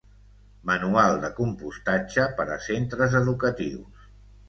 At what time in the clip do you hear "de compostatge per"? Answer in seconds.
1.27-2.49